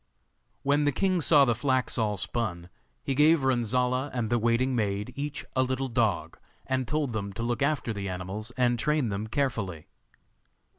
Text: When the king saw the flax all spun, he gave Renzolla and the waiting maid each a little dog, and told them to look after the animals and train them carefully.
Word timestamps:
When 0.63 0.85
the 0.85 0.91
king 0.91 1.21
saw 1.21 1.45
the 1.45 1.53
flax 1.53 1.95
all 1.95 2.17
spun, 2.17 2.69
he 3.03 3.13
gave 3.13 3.43
Renzolla 3.43 4.09
and 4.15 4.31
the 4.31 4.39
waiting 4.39 4.75
maid 4.75 5.13
each 5.15 5.45
a 5.55 5.61
little 5.61 5.89
dog, 5.89 6.39
and 6.65 6.87
told 6.87 7.13
them 7.13 7.31
to 7.33 7.43
look 7.43 7.61
after 7.61 7.93
the 7.93 8.09
animals 8.09 8.49
and 8.57 8.79
train 8.79 9.09
them 9.09 9.27
carefully. 9.27 9.85